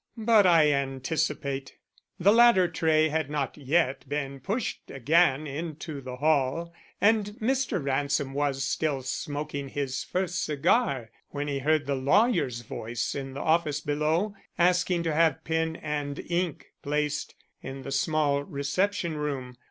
[0.17, 1.77] But I anticipate.
[2.19, 7.83] The latter tray had not yet been pushed again into the hall, and Mr.
[7.85, 13.41] Ransom was still smoking his first cigar when he heard the lawyer's voice in the
[13.41, 19.55] office below asking to have pen and ink placed in the small reception room.